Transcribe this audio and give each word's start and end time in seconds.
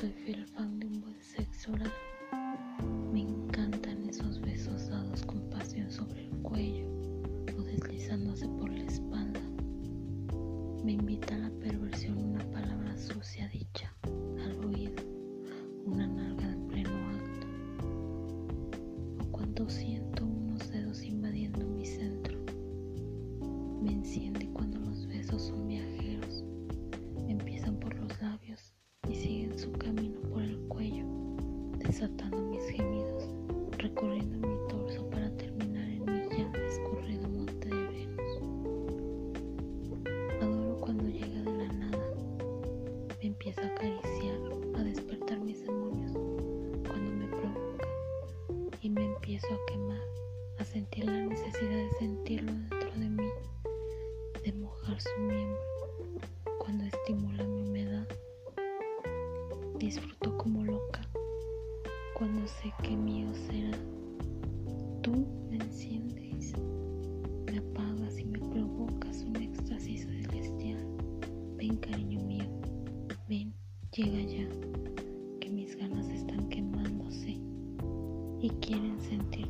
Soy 0.00 0.12
fiel 0.24 0.46
fan 0.46 0.80
de 0.80 0.86
un 0.86 1.02
buen 1.02 1.20
sexo 1.20 1.72
oral. 1.72 1.92
Me 3.12 3.20
encantan 3.20 4.08
esos 4.08 4.40
besos 4.40 4.88
dados 4.88 5.22
con 5.26 5.50
pasión 5.50 5.90
sobre 5.90 6.24
el 6.24 6.30
cuello 6.38 6.86
o 7.58 7.62
deslizándose 7.62 8.48
por 8.48 8.72
la 8.72 8.84
espalda. 8.84 9.42
Me 10.82 10.92
invita 10.92 11.34
a 11.34 11.40
la 11.40 11.50
perversión 11.50 12.16
una 12.16 12.50
palabra 12.50 12.96
sucia 12.96 13.46
dicha 13.48 13.94
al 14.42 14.64
oído, 14.64 15.02
una 15.84 16.06
nalga 16.06 16.50
en 16.50 16.66
pleno 16.68 17.08
acto. 17.10 17.46
O 19.22 19.30
cuando 19.30 19.68
siento 19.68 20.24
unos 20.24 20.66
dedos 20.70 21.02
invadiendo 21.02 21.66
mi 21.66 21.84
centro, 21.84 22.38
me 23.82 23.92
enciende 23.92 24.49
desatando 31.90 32.40
mis 32.42 32.62
gemidos, 32.70 33.24
recorriendo 33.78 34.46
mi 34.46 34.68
torso 34.68 35.10
para 35.10 35.28
terminar 35.36 35.82
en 35.88 36.04
mi 36.04 36.36
ya 36.36 36.48
escurrido 36.68 37.28
monte 37.28 37.66
de 37.66 37.82
Venus. 37.88 38.32
Adoro 40.40 40.80
cuando 40.80 41.08
llega 41.08 41.42
de 41.42 41.58
la 41.58 41.72
nada. 41.72 42.14
Me 43.20 43.26
empieza 43.26 43.62
a 43.62 43.66
acariciar, 43.66 44.38
a 44.76 44.84
despertar 44.84 45.40
mis 45.40 45.66
demonios 45.66 46.12
cuando 46.86 47.10
me 47.10 47.26
provoca 47.26 47.88
y 48.82 48.88
me 48.88 49.06
empiezo 49.06 49.48
a 49.48 49.66
quemar, 49.66 50.02
a 50.60 50.64
sentir 50.64 51.06
la 51.06 51.26
necesidad 51.26 51.70
de 51.70 51.90
sentirlo 51.98 52.52
dentro 52.52 53.00
de 53.00 53.08
mí, 53.08 53.30
de 54.44 54.52
mojar 54.52 55.00
su 55.00 55.20
miembro 55.22 55.58
cuando 56.60 56.84
estimula 56.84 57.42
mi 57.42 57.62
humedad. 57.62 58.06
Disfruto 59.76 60.36
como 60.36 60.62
loca 60.62 60.79
cuando 62.20 62.46
sé 62.46 62.70
que 62.82 62.94
mío 62.94 63.28
será. 63.32 63.78
Tú 65.00 65.26
me 65.48 65.56
enciendes, 65.56 66.52
me 67.46 67.56
apagas 67.56 68.18
y 68.18 68.26
me 68.26 68.38
provocas 68.38 69.22
un 69.22 69.36
éxtasis 69.36 70.02
celestial. 70.02 70.86
Ven, 71.56 71.78
cariño 71.78 72.20
mío, 72.20 72.44
ven, 73.26 73.54
llega 73.96 74.20
ya, 74.20 74.46
que 75.40 75.48
mis 75.48 75.74
ganas 75.78 76.10
están 76.10 76.46
quemándose 76.50 77.38
y 78.42 78.50
quieren 78.60 79.00
sentir 79.00 79.48